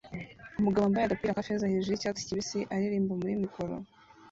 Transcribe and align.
Umugabo 0.59 0.83
wambaye 0.85 1.05
agapira 1.05 1.37
ka 1.37 1.43
feza 1.47 1.71
hejuru 1.71 1.93
yicyatsi 1.95 2.27
kibisi 2.27 2.59
aririmba 2.73 3.13
muri 3.19 3.41
mikoro 3.43 3.73